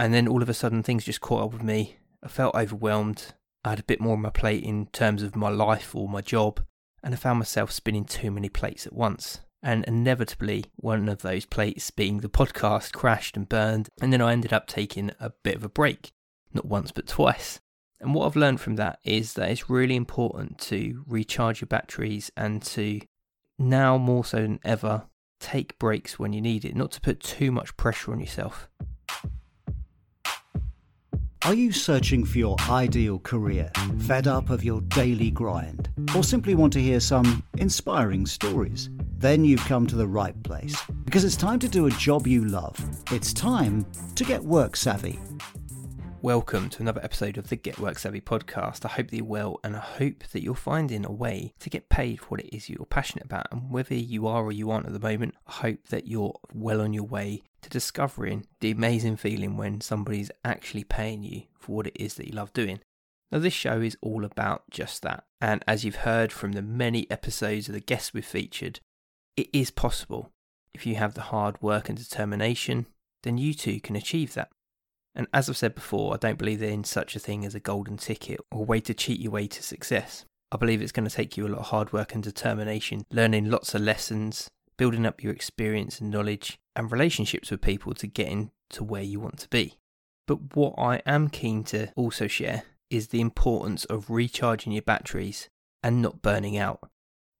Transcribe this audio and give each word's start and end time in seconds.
And 0.00 0.14
then 0.14 0.26
all 0.26 0.40
of 0.40 0.48
a 0.48 0.54
sudden, 0.54 0.82
things 0.82 1.04
just 1.04 1.20
caught 1.20 1.44
up 1.44 1.52
with 1.52 1.62
me. 1.62 1.98
I 2.22 2.28
felt 2.28 2.54
overwhelmed. 2.54 3.34
I 3.62 3.68
had 3.68 3.80
a 3.80 3.82
bit 3.82 4.00
more 4.00 4.14
on 4.14 4.22
my 4.22 4.30
plate 4.30 4.64
in 4.64 4.86
terms 4.86 5.22
of 5.22 5.36
my 5.36 5.50
life 5.50 5.94
or 5.94 6.08
my 6.08 6.22
job, 6.22 6.64
and 7.02 7.12
I 7.12 7.18
found 7.18 7.38
myself 7.38 7.70
spinning 7.70 8.06
too 8.06 8.30
many 8.30 8.48
plates 8.48 8.86
at 8.86 8.94
once. 8.94 9.42
And 9.62 9.84
inevitably, 9.84 10.64
one 10.76 11.06
of 11.10 11.20
those 11.20 11.44
plates 11.44 11.90
being 11.90 12.20
the 12.20 12.30
podcast 12.30 12.94
crashed 12.94 13.36
and 13.36 13.46
burned, 13.46 13.90
and 14.00 14.10
then 14.10 14.22
I 14.22 14.32
ended 14.32 14.54
up 14.54 14.66
taking 14.66 15.10
a 15.20 15.32
bit 15.44 15.56
of 15.56 15.64
a 15.64 15.68
break, 15.68 16.12
not 16.54 16.64
once 16.64 16.92
but 16.92 17.06
twice. 17.06 17.60
And 18.00 18.14
what 18.14 18.24
I've 18.24 18.36
learned 18.36 18.62
from 18.62 18.76
that 18.76 19.00
is 19.04 19.34
that 19.34 19.50
it's 19.50 19.68
really 19.68 19.96
important 19.96 20.58
to 20.60 21.04
recharge 21.06 21.60
your 21.60 21.66
batteries 21.66 22.30
and 22.38 22.62
to 22.62 23.02
now 23.58 23.98
more 23.98 24.24
so 24.24 24.38
than 24.40 24.60
ever 24.64 25.08
take 25.40 25.78
breaks 25.78 26.18
when 26.18 26.32
you 26.32 26.40
need 26.40 26.64
it, 26.64 26.74
not 26.74 26.90
to 26.92 27.02
put 27.02 27.20
too 27.20 27.52
much 27.52 27.76
pressure 27.76 28.12
on 28.12 28.20
yourself. 28.20 28.70
Are 31.46 31.54
you 31.54 31.72
searching 31.72 32.26
for 32.26 32.36
your 32.36 32.56
ideal 32.68 33.18
career, 33.18 33.70
fed 34.00 34.26
up 34.26 34.50
of 34.50 34.62
your 34.62 34.82
daily 34.82 35.30
grind, 35.30 35.88
or 36.14 36.22
simply 36.22 36.54
want 36.54 36.70
to 36.74 36.82
hear 36.82 37.00
some 37.00 37.42
inspiring 37.56 38.26
stories? 38.26 38.90
Then 39.16 39.46
you've 39.46 39.64
come 39.64 39.86
to 39.86 39.96
the 39.96 40.06
right 40.06 40.40
place 40.42 40.76
because 41.06 41.24
it's 41.24 41.36
time 41.36 41.58
to 41.60 41.68
do 41.68 41.86
a 41.86 41.90
job 41.92 42.26
you 42.26 42.44
love. 42.44 42.76
It's 43.10 43.32
time 43.32 43.86
to 44.16 44.24
get 44.24 44.44
work 44.44 44.76
savvy. 44.76 45.18
Welcome 46.22 46.68
to 46.68 46.82
another 46.82 47.02
episode 47.02 47.38
of 47.38 47.48
the 47.48 47.56
Get 47.56 47.78
Work 47.78 47.98
Savvy 47.98 48.20
podcast. 48.20 48.84
I 48.84 48.88
hope 48.88 49.08
that 49.08 49.16
you're 49.16 49.24
well 49.24 49.58
and 49.64 49.74
I 49.74 49.80
hope 49.80 50.22
that 50.32 50.42
you're 50.42 50.54
finding 50.54 51.06
a 51.06 51.10
way 51.10 51.54
to 51.60 51.70
get 51.70 51.88
paid 51.88 52.20
for 52.20 52.26
what 52.26 52.40
it 52.40 52.54
is 52.54 52.68
you're 52.68 52.84
passionate 52.84 53.24
about. 53.24 53.46
And 53.50 53.70
whether 53.70 53.94
you 53.94 54.26
are 54.26 54.44
or 54.44 54.52
you 54.52 54.70
aren't 54.70 54.84
at 54.84 54.92
the 54.92 55.00
moment, 55.00 55.34
I 55.46 55.52
hope 55.52 55.86
that 55.88 56.06
you're 56.06 56.38
well 56.52 56.82
on 56.82 56.92
your 56.92 57.04
way 57.04 57.40
to 57.62 57.70
discovering 57.70 58.44
the 58.60 58.70
amazing 58.70 59.16
feeling 59.16 59.56
when 59.56 59.80
somebody's 59.80 60.30
actually 60.44 60.84
paying 60.84 61.22
you 61.22 61.44
for 61.58 61.76
what 61.76 61.86
it 61.86 61.96
is 61.96 62.16
that 62.16 62.26
you 62.26 62.34
love 62.34 62.52
doing. 62.52 62.80
Now, 63.32 63.38
this 63.38 63.54
show 63.54 63.80
is 63.80 63.96
all 64.02 64.26
about 64.26 64.64
just 64.70 65.00
that. 65.00 65.24
And 65.40 65.64
as 65.66 65.86
you've 65.86 65.96
heard 66.04 66.32
from 66.32 66.52
the 66.52 66.60
many 66.60 67.10
episodes 67.10 67.66
of 67.66 67.72
the 67.72 67.80
guests 67.80 68.12
we've 68.12 68.26
featured, 68.26 68.80
it 69.38 69.48
is 69.54 69.70
possible. 69.70 70.32
If 70.74 70.84
you 70.84 70.96
have 70.96 71.14
the 71.14 71.22
hard 71.22 71.62
work 71.62 71.88
and 71.88 71.96
determination, 71.96 72.88
then 73.22 73.38
you 73.38 73.54
too 73.54 73.80
can 73.80 73.96
achieve 73.96 74.34
that. 74.34 74.50
And 75.14 75.26
as 75.32 75.48
I've 75.48 75.56
said 75.56 75.74
before, 75.74 76.14
I 76.14 76.16
don't 76.16 76.38
believe 76.38 76.62
in 76.62 76.84
such 76.84 77.16
a 77.16 77.18
thing 77.18 77.44
as 77.44 77.54
a 77.54 77.60
golden 77.60 77.96
ticket 77.96 78.40
or 78.50 78.64
way 78.64 78.80
to 78.80 78.94
cheat 78.94 79.20
your 79.20 79.32
way 79.32 79.46
to 79.48 79.62
success. 79.62 80.24
I 80.52 80.56
believe 80.56 80.82
it's 80.82 80.92
going 80.92 81.08
to 81.08 81.14
take 81.14 81.36
you 81.36 81.46
a 81.46 81.48
lot 81.48 81.60
of 81.60 81.66
hard 81.66 81.92
work 81.92 82.14
and 82.14 82.22
determination, 82.22 83.04
learning 83.10 83.50
lots 83.50 83.74
of 83.74 83.82
lessons, 83.82 84.48
building 84.76 85.06
up 85.06 85.22
your 85.22 85.32
experience 85.32 86.00
and 86.00 86.10
knowledge, 86.10 86.58
and 86.74 86.90
relationships 86.90 87.50
with 87.50 87.60
people 87.60 87.94
to 87.94 88.06
get 88.06 88.28
into 88.28 88.82
where 88.82 89.02
you 89.02 89.20
want 89.20 89.38
to 89.38 89.48
be. 89.48 89.74
But 90.26 90.56
what 90.56 90.74
I 90.78 91.02
am 91.06 91.28
keen 91.28 91.64
to 91.64 91.92
also 91.96 92.26
share 92.26 92.62
is 92.88 93.08
the 93.08 93.20
importance 93.20 93.84
of 93.86 94.10
recharging 94.10 94.72
your 94.72 94.82
batteries 94.82 95.48
and 95.82 96.02
not 96.02 96.22
burning 96.22 96.56
out. 96.56 96.80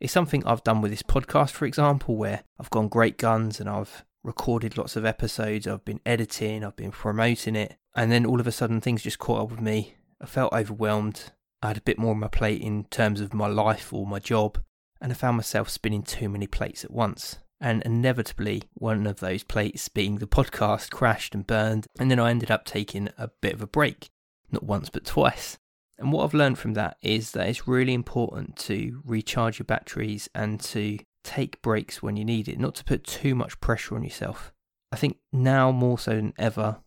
It's 0.00 0.12
something 0.12 0.44
I've 0.44 0.64
done 0.64 0.82
with 0.82 0.90
this 0.90 1.02
podcast, 1.02 1.50
for 1.50 1.64
example, 1.64 2.16
where 2.16 2.42
I've 2.60 2.70
gone 2.70 2.88
great 2.88 3.18
guns 3.18 3.60
and 3.60 3.68
I've 3.68 4.04
recorded 4.26 4.76
lots 4.76 4.96
of 4.96 5.04
episodes, 5.04 5.66
I've 5.66 5.84
been 5.84 6.00
editing, 6.04 6.64
I've 6.64 6.76
been 6.76 6.90
promoting 6.90 7.54
it, 7.54 7.76
and 7.94 8.10
then 8.10 8.26
all 8.26 8.40
of 8.40 8.46
a 8.46 8.52
sudden 8.52 8.80
things 8.80 9.02
just 9.02 9.20
caught 9.20 9.42
up 9.42 9.50
with 9.52 9.60
me. 9.60 9.94
I 10.20 10.26
felt 10.26 10.52
overwhelmed. 10.52 11.30
I 11.62 11.68
had 11.68 11.78
a 11.78 11.82
bit 11.82 11.98
more 11.98 12.10
on 12.10 12.20
my 12.20 12.28
plate 12.28 12.60
in 12.60 12.84
terms 12.84 13.20
of 13.20 13.32
my 13.32 13.46
life 13.46 13.92
or 13.92 14.06
my 14.06 14.18
job, 14.18 14.58
and 15.00 15.12
I 15.12 15.14
found 15.14 15.36
myself 15.36 15.70
spinning 15.70 16.02
too 16.02 16.28
many 16.28 16.46
plates 16.46 16.84
at 16.84 16.90
once. 16.90 17.38
And 17.60 17.82
inevitably, 17.84 18.64
one 18.74 19.06
of 19.06 19.20
those 19.20 19.44
plates 19.44 19.88
being 19.88 20.16
the 20.16 20.26
podcast 20.26 20.90
crashed 20.90 21.34
and 21.34 21.46
burned, 21.46 21.86
and 21.98 22.10
then 22.10 22.18
I 22.18 22.30
ended 22.30 22.50
up 22.50 22.64
taking 22.64 23.08
a 23.16 23.30
bit 23.40 23.54
of 23.54 23.62
a 23.62 23.66
break, 23.66 24.08
not 24.50 24.64
once 24.64 24.90
but 24.90 25.04
twice. 25.06 25.56
And 25.98 26.12
what 26.12 26.24
I've 26.24 26.34
learned 26.34 26.58
from 26.58 26.74
that 26.74 26.98
is 27.00 27.30
that 27.30 27.48
it's 27.48 27.68
really 27.68 27.94
important 27.94 28.56
to 28.56 29.00
recharge 29.04 29.58
your 29.58 29.64
batteries 29.64 30.28
and 30.34 30.60
to 30.60 30.98
take 31.26 31.60
breaks 31.62 32.02
when 32.02 32.16
you 32.16 32.24
need 32.24 32.48
it, 32.48 32.58
not 32.58 32.74
to 32.76 32.84
put 32.84 33.04
too 33.04 33.34
much 33.34 33.60
pressure 33.60 33.94
on 33.96 34.04
yourself. 34.04 34.52
I 34.92 34.96
think 34.96 35.18
now 35.32 35.72
more 35.72 35.98
so 35.98 36.12
than 36.12 36.32
ever, 36.38 36.78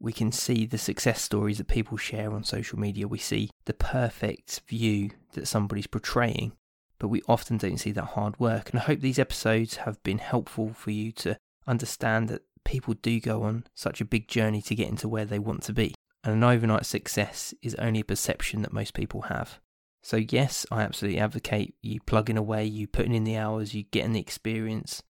we 0.00 0.12
can 0.12 0.32
see 0.32 0.66
the 0.66 0.78
success 0.78 1.22
stories 1.22 1.58
that 1.58 1.68
people 1.68 1.96
share 1.96 2.32
on 2.32 2.44
social 2.44 2.78
media. 2.78 3.08
We 3.08 3.18
see 3.18 3.50
the 3.64 3.72
perfect 3.72 4.60
view 4.68 5.10
that 5.32 5.48
somebody's 5.48 5.86
portraying, 5.86 6.52
but 6.98 7.08
we 7.08 7.22
often 7.28 7.56
don't 7.56 7.78
see 7.78 7.92
that 7.92 8.04
hard 8.04 8.38
work. 8.38 8.70
And 8.70 8.80
I 8.80 8.82
hope 8.82 9.00
these 9.00 9.18
episodes 9.18 9.76
have 9.76 10.02
been 10.02 10.18
helpful 10.18 10.72
for 10.74 10.90
you 10.90 11.12
to 11.12 11.38
understand 11.66 12.28
that 12.28 12.42
people 12.64 12.94
do 12.94 13.20
go 13.20 13.44
on 13.44 13.64
such 13.74 14.00
a 14.00 14.04
big 14.04 14.28
journey 14.28 14.60
to 14.62 14.74
get 14.74 14.88
into 14.88 15.08
where 15.08 15.24
they 15.24 15.38
want 15.38 15.62
to 15.62 15.72
be. 15.72 15.94
And 16.24 16.34
an 16.34 16.44
overnight 16.44 16.84
success 16.84 17.54
is 17.62 17.76
only 17.76 18.00
a 18.00 18.04
perception 18.04 18.62
that 18.62 18.72
most 18.72 18.92
people 18.92 19.22
have. 19.22 19.60
So, 20.06 20.18
yes, 20.18 20.64
I 20.70 20.82
absolutely 20.82 21.18
advocate 21.18 21.74
you 21.82 21.98
plugging 22.00 22.38
away, 22.38 22.64
you 22.64 22.86
putting 22.86 23.12
in 23.12 23.24
the 23.24 23.36
hours, 23.36 23.74
you 23.74 23.82
getting 23.90 24.12
the 24.12 24.20
experience, 24.20 25.02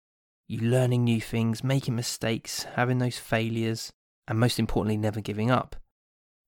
you 0.46 0.60
learning 0.60 1.02
new 1.02 1.20
things, 1.20 1.64
making 1.64 1.96
mistakes, 1.96 2.62
having 2.76 2.98
those 2.98 3.18
failures, 3.18 3.90
and 4.28 4.38
most 4.38 4.60
importantly, 4.60 4.96
never 4.96 5.20
giving 5.20 5.50
up. 5.50 5.74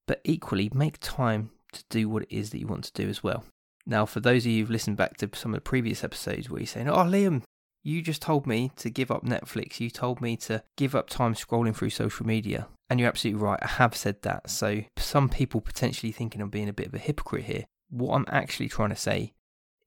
But 0.06 0.20
equally, 0.22 0.70
make 0.72 0.98
time 1.00 1.50
to 1.72 1.82
do 1.90 2.08
what 2.08 2.22
it 2.22 2.28
is 2.30 2.50
that 2.50 2.60
you 2.60 2.68
want 2.68 2.84
to 2.84 2.92
do 2.92 3.08
as 3.08 3.20
well. 3.20 3.42
Now, 3.84 4.06
for 4.06 4.20
those 4.20 4.46
of 4.46 4.52
you 4.52 4.62
who've 4.62 4.70
listened 4.70 4.96
back 4.96 5.16
to 5.16 5.30
some 5.34 5.52
of 5.52 5.56
the 5.56 5.68
previous 5.68 6.04
episodes 6.04 6.48
where 6.48 6.60
you're 6.60 6.68
saying, 6.68 6.88
Oh, 6.88 6.98
Liam, 6.98 7.42
you 7.82 8.00
just 8.00 8.22
told 8.22 8.46
me 8.46 8.70
to 8.76 8.90
give 8.90 9.10
up 9.10 9.24
Netflix, 9.24 9.80
you 9.80 9.90
told 9.90 10.20
me 10.20 10.36
to 10.36 10.62
give 10.76 10.94
up 10.94 11.10
time 11.10 11.34
scrolling 11.34 11.74
through 11.74 11.90
social 11.90 12.24
media. 12.24 12.68
And 12.88 13.00
you're 13.00 13.08
absolutely 13.08 13.42
right, 13.42 13.58
I 13.60 13.66
have 13.66 13.96
said 13.96 14.22
that. 14.22 14.50
So, 14.50 14.82
some 14.96 15.28
people 15.28 15.60
potentially 15.60 16.12
thinking 16.12 16.40
I'm 16.40 16.48
being 16.48 16.68
a 16.68 16.72
bit 16.72 16.86
of 16.86 16.94
a 16.94 16.98
hypocrite 16.98 17.46
here 17.46 17.64
what 17.90 18.14
I'm 18.14 18.26
actually 18.28 18.68
trying 18.68 18.90
to 18.90 18.96
say 18.96 19.32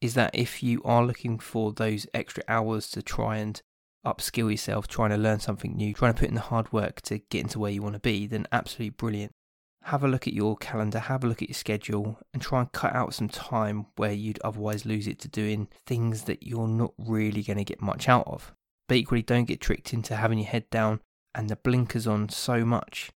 is 0.01 0.13
that 0.13 0.31
if 0.33 0.63
you 0.63 0.81
are 0.83 1.05
looking 1.05 1.39
for 1.39 1.73
those 1.73 2.07
extra 2.13 2.43
hours 2.47 2.89
to 2.91 3.01
try 3.01 3.37
and 3.37 3.61
upskill 4.05 4.49
yourself, 4.49 4.87
trying 4.87 5.09
to 5.09 5.17
learn 5.17 5.39
something 5.39 5.75
new, 5.75 5.93
trying 5.93 6.13
to 6.13 6.19
put 6.19 6.29
in 6.29 6.35
the 6.35 6.41
hard 6.41 6.71
work 6.71 7.01
to 7.01 7.19
get 7.29 7.41
into 7.41 7.59
where 7.59 7.71
you 7.71 7.81
want 7.81 7.95
to 7.95 7.99
be, 7.99 8.25
then 8.27 8.47
absolutely 8.51 8.91
brilliant. 8.91 9.31
Have 9.83 10.03
a 10.03 10.07
look 10.07 10.27
at 10.27 10.33
your 10.33 10.57
calendar, 10.57 10.99
have 10.99 11.23
a 11.23 11.27
look 11.27 11.41
at 11.41 11.49
your 11.49 11.55
schedule, 11.55 12.19
and 12.33 12.41
try 12.41 12.61
and 12.61 12.71
cut 12.71 12.95
out 12.95 13.13
some 13.13 13.29
time 13.29 13.87
where 13.95 14.11
you'd 14.11 14.39
otherwise 14.43 14.85
lose 14.85 15.07
it 15.07 15.19
to 15.19 15.27
doing 15.27 15.67
things 15.85 16.23
that 16.23 16.43
you're 16.43 16.67
not 16.67 16.93
really 16.97 17.43
going 17.43 17.57
to 17.57 17.63
get 17.63 17.81
much 17.81 18.07
out 18.07 18.27
of. 18.27 18.53
But 18.87 18.97
equally, 18.97 19.21
don't 19.21 19.45
get 19.45 19.61
tricked 19.61 19.93
into 19.93 20.15
having 20.15 20.39
your 20.39 20.47
head 20.47 20.69
down 20.69 21.01
and 21.35 21.49
the 21.49 21.55
blinkers 21.55 22.07
on 22.07 22.29
so 22.29 22.65
much 22.65 23.11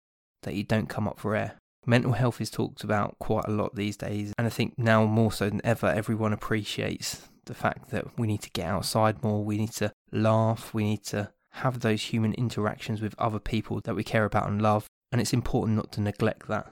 that 0.42 0.54
you 0.54 0.64
don't 0.64 0.88
come 0.88 1.06
up 1.06 1.18
for 1.18 1.36
air. 1.36 1.56
Mental 1.90 2.12
health 2.12 2.40
is 2.40 2.50
talked 2.50 2.84
about 2.84 3.18
quite 3.18 3.48
a 3.48 3.50
lot 3.50 3.74
these 3.74 3.96
days, 3.96 4.32
and 4.38 4.46
I 4.46 4.50
think 4.50 4.78
now 4.78 5.06
more 5.06 5.32
so 5.32 5.50
than 5.50 5.60
ever, 5.64 5.88
everyone 5.88 6.32
appreciates 6.32 7.28
the 7.46 7.52
fact 7.52 7.90
that 7.90 8.16
we 8.16 8.28
need 8.28 8.42
to 8.42 8.50
get 8.50 8.66
outside 8.66 9.24
more, 9.24 9.44
we 9.44 9.58
need 9.58 9.72
to 9.72 9.90
laugh, 10.12 10.72
we 10.72 10.84
need 10.84 11.02
to 11.06 11.32
have 11.54 11.80
those 11.80 12.00
human 12.00 12.32
interactions 12.34 13.00
with 13.00 13.18
other 13.18 13.40
people 13.40 13.80
that 13.80 13.96
we 13.96 14.04
care 14.04 14.24
about 14.24 14.46
and 14.46 14.62
love, 14.62 14.86
and 15.10 15.20
it's 15.20 15.32
important 15.32 15.74
not 15.74 15.90
to 15.90 16.00
neglect 16.00 16.46
that. 16.46 16.70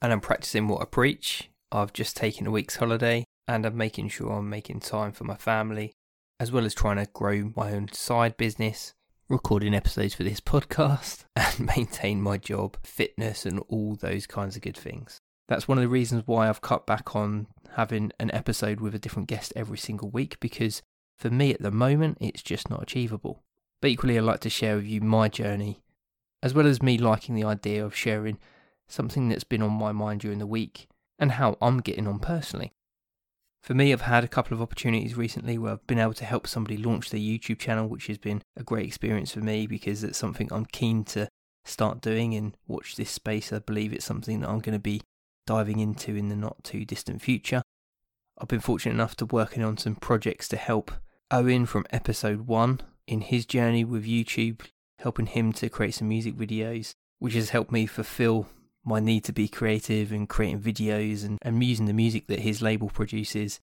And 0.00 0.12
I'm 0.12 0.20
practicing 0.20 0.68
what 0.68 0.82
I 0.82 0.84
preach. 0.84 1.50
I've 1.72 1.92
just 1.92 2.16
taken 2.16 2.46
a 2.46 2.52
week's 2.52 2.76
holiday, 2.76 3.24
and 3.48 3.66
I'm 3.66 3.76
making 3.76 4.10
sure 4.10 4.30
I'm 4.30 4.48
making 4.48 4.78
time 4.78 5.10
for 5.10 5.24
my 5.24 5.34
family, 5.34 5.90
as 6.38 6.52
well 6.52 6.64
as 6.64 6.76
trying 6.76 7.04
to 7.04 7.10
grow 7.12 7.50
my 7.56 7.72
own 7.72 7.90
side 7.90 8.36
business 8.36 8.94
recording 9.30 9.74
episodes 9.74 10.12
for 10.12 10.24
this 10.24 10.40
podcast 10.40 11.24
and 11.36 11.60
maintain 11.76 12.20
my 12.20 12.36
job, 12.36 12.76
fitness, 12.82 13.46
and 13.46 13.60
all 13.68 13.94
those 13.94 14.26
kinds 14.26 14.56
of 14.56 14.62
good 14.62 14.76
things. 14.76 15.20
That's 15.48 15.68
one 15.68 15.78
of 15.78 15.82
the 15.82 15.88
reasons 15.88 16.24
why 16.26 16.48
I've 16.48 16.60
cut 16.60 16.84
back 16.84 17.14
on 17.14 17.46
having 17.76 18.10
an 18.18 18.32
episode 18.32 18.80
with 18.80 18.94
a 18.94 18.98
different 18.98 19.28
guest 19.28 19.52
every 19.54 19.78
single 19.78 20.10
week 20.10 20.38
because 20.40 20.82
for 21.16 21.30
me 21.30 21.54
at 21.54 21.62
the 21.62 21.70
moment 21.70 22.18
it's 22.20 22.42
just 22.42 22.68
not 22.68 22.82
achievable. 22.82 23.42
But 23.80 23.90
equally, 23.90 24.18
I'd 24.18 24.24
like 24.24 24.40
to 24.40 24.50
share 24.50 24.76
with 24.76 24.86
you 24.86 25.00
my 25.00 25.28
journey, 25.28 25.80
as 26.42 26.52
well 26.52 26.66
as 26.66 26.82
me 26.82 26.98
liking 26.98 27.34
the 27.34 27.44
idea 27.44 27.84
of 27.84 27.96
sharing 27.96 28.38
something 28.88 29.28
that's 29.28 29.44
been 29.44 29.62
on 29.62 29.72
my 29.72 29.92
mind 29.92 30.20
during 30.20 30.38
the 30.38 30.46
week 30.46 30.86
and 31.18 31.32
how 31.32 31.56
I'm 31.62 31.78
getting 31.78 32.06
on 32.06 32.18
personally. 32.18 32.72
For 33.62 33.74
me, 33.74 33.92
I've 33.92 34.00
had 34.02 34.24
a 34.24 34.28
couple 34.28 34.54
of 34.54 34.62
opportunities 34.62 35.16
recently 35.16 35.58
where 35.58 35.72
I've 35.72 35.86
been 35.86 35.98
able 35.98 36.14
to 36.14 36.24
help 36.24 36.46
somebody 36.46 36.76
launch 36.76 37.10
their 37.10 37.20
YouTube 37.20 37.58
channel, 37.58 37.88
which 37.88 38.06
has 38.06 38.18
been 38.18 38.42
a 38.56 38.62
great 38.62 38.86
experience 38.86 39.32
for 39.32 39.40
me 39.40 39.66
because 39.66 40.02
it's 40.02 40.18
something 40.18 40.48
I'm 40.50 40.66
keen 40.66 41.04
to 41.04 41.28
start 41.64 42.00
doing 42.00 42.34
and 42.34 42.56
watch 42.66 42.96
this 42.96 43.10
space. 43.10 43.52
I 43.52 43.58
believe 43.58 43.92
it's 43.92 44.04
something 44.04 44.40
that 44.40 44.48
I'm 44.48 44.60
going 44.60 44.74
to 44.74 44.78
be 44.78 45.02
diving 45.46 45.78
into 45.78 46.16
in 46.16 46.28
the 46.28 46.36
not 46.36 46.64
too 46.64 46.84
distant 46.84 47.20
future. 47.20 47.62
I've 48.38 48.48
been 48.48 48.60
fortunate 48.60 48.94
enough 48.94 49.16
to 49.16 49.26
working 49.26 49.62
on 49.62 49.76
some 49.76 49.96
projects 49.96 50.48
to 50.48 50.56
help 50.56 50.90
Owen 51.30 51.66
from 51.66 51.84
episode 51.90 52.46
one 52.46 52.80
in 53.06 53.20
his 53.20 53.44
journey 53.44 53.84
with 53.84 54.06
YouTube, 54.06 54.62
helping 55.00 55.26
him 55.26 55.52
to 55.54 55.68
create 55.68 55.94
some 55.94 56.08
music 56.08 56.34
videos, 56.34 56.94
which 57.18 57.34
has 57.34 57.50
helped 57.50 57.70
me 57.70 57.84
fulfill 57.84 58.48
my 58.84 59.00
need 59.00 59.24
to 59.24 59.32
be 59.32 59.48
creative 59.48 60.12
and 60.12 60.28
creating 60.28 60.60
videos 60.60 61.24
and, 61.24 61.38
and 61.42 61.62
using 61.62 61.86
the 61.86 61.92
music 61.92 62.26
that 62.28 62.40
his 62.40 62.62
label 62.62 62.88
produces 62.88 63.60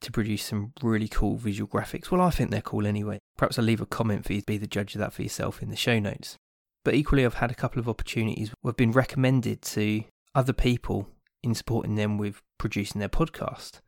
to 0.00 0.12
produce 0.12 0.44
some 0.44 0.72
really 0.82 1.08
cool 1.08 1.36
visual 1.36 1.68
graphics. 1.68 2.10
Well, 2.10 2.20
I 2.20 2.30
think 2.30 2.50
they're 2.50 2.60
cool 2.60 2.86
anyway. 2.86 3.18
Perhaps 3.36 3.58
I'll 3.58 3.64
leave 3.64 3.80
a 3.80 3.86
comment 3.86 4.24
for 4.24 4.32
you 4.32 4.40
to 4.40 4.46
be 4.46 4.58
the 4.58 4.66
judge 4.66 4.94
of 4.94 5.00
that 5.00 5.12
for 5.12 5.22
yourself 5.22 5.62
in 5.62 5.70
the 5.70 5.76
show 5.76 5.98
notes. 5.98 6.36
But 6.84 6.94
equally, 6.94 7.24
I've 7.24 7.34
had 7.34 7.50
a 7.50 7.54
couple 7.54 7.80
of 7.80 7.88
opportunities 7.88 8.52
where 8.60 8.70
I've 8.70 8.76
been 8.76 8.92
recommended 8.92 9.62
to 9.62 10.04
other 10.34 10.52
people 10.52 11.08
in 11.42 11.54
supporting 11.54 11.96
them 11.96 12.18
with 12.18 12.42
producing 12.58 12.98
their 13.00 13.08
podcast, 13.08 13.80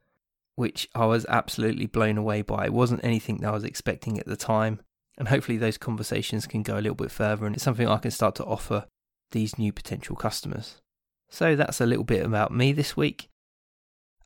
which 0.57 0.89
I 0.95 1.07
was 1.07 1.27
absolutely 1.29 1.87
blown 1.87 2.19
away 2.19 2.43
by. 2.43 2.67
It 2.67 2.73
wasn't 2.73 3.05
anything 3.05 3.39
that 3.39 3.49
I 3.49 3.53
was 3.53 3.65
expecting 3.65 4.19
at 4.19 4.27
the 4.27 4.37
time. 4.37 4.81
And 5.17 5.29
hopefully, 5.29 5.59
those 5.59 5.79
conversations 5.79 6.47
can 6.47 6.63
go 6.63 6.75
a 6.75 6.81
little 6.81 6.95
bit 6.95 7.11
further 7.11 7.47
and 7.47 7.55
it's 7.55 7.65
something 7.65 7.89
I 7.89 7.99
can 7.99 8.11
start 8.11 8.35
to 8.37 8.45
offer 8.45 8.87
these 9.31 9.59
new 9.59 9.73
potential 9.73 10.17
customers. 10.17 10.81
So, 11.29 11.57
that's 11.57 11.81
a 11.81 11.87
little 11.87 12.05
bit 12.05 12.25
about 12.25 12.53
me 12.53 12.73
this 12.73 12.97
week. 12.97 13.29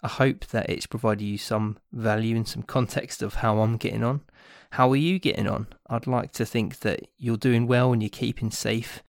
I 0.03 0.09
hope 0.09 0.47
that 0.47 0.69
it's 0.69 0.87
provided 0.87 1.25
you 1.25 1.39
some 1.39 1.79
value 1.93 2.35
and 2.37 2.47
some 2.47 2.65
context 2.65 3.23
of 3.23 3.35
how 3.35 3.61
I'm 3.61 3.77
getting 3.77 4.03
on. 4.03 4.23
How 4.73 4.91
are 4.91 4.97
you 4.97 5.19
getting 5.19 5.47
on? 5.47 5.69
I'd 5.89 6.07
like 6.07 6.33
to 6.33 6.47
think 6.47 6.81
that 6.81 7.07
you're 7.19 7.37
doing 7.37 7.67
well 7.67 7.93
and 7.93 8.03
you're 8.03 8.09
keeping 8.09 8.51
safe. 8.51 9.03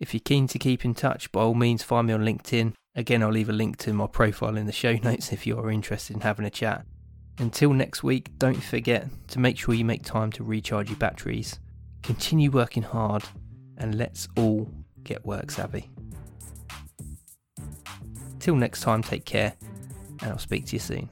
If 0.00 0.12
you're 0.12 0.20
keen 0.20 0.48
to 0.48 0.58
keep 0.58 0.84
in 0.84 0.94
touch, 0.94 1.30
by 1.30 1.42
all 1.42 1.54
means, 1.54 1.82
find 1.84 2.08
me 2.08 2.14
on 2.14 2.24
LinkedIn. 2.24 2.74
Again, 2.96 3.22
I'll 3.22 3.30
leave 3.30 3.48
a 3.48 3.52
link 3.52 3.76
to 3.78 3.92
my 3.92 4.06
profile 4.06 4.56
in 4.56 4.66
the 4.66 4.72
show 4.72 4.94
notes 5.02 5.32
if 5.32 5.46
you 5.46 5.58
are 5.58 5.70
interested 5.70 6.16
in 6.16 6.22
having 6.22 6.46
a 6.46 6.50
chat. 6.50 6.84
Until 7.38 7.72
next 7.72 8.02
week, 8.02 8.30
don't 8.38 8.62
forget 8.62 9.08
to 9.28 9.38
make 9.38 9.58
sure 9.58 9.74
you 9.74 9.84
make 9.84 10.04
time 10.04 10.30
to 10.32 10.44
recharge 10.44 10.88
your 10.88 10.98
batteries. 10.98 11.58
Continue 12.02 12.50
working 12.50 12.82
hard, 12.82 13.24
and 13.76 13.96
let's 13.96 14.28
all 14.36 14.70
get 15.04 15.24
work 15.24 15.50
savvy. 15.50 15.90
Till 18.40 18.56
next 18.56 18.80
time, 18.80 19.02
take 19.02 19.24
care 19.24 19.54
and 20.20 20.30
I'll 20.30 20.38
speak 20.38 20.66
to 20.66 20.72
you 20.76 20.80
soon. 20.80 21.08